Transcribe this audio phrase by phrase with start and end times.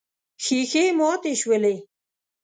[0.43, 1.75] ښيښې ماتې شولې.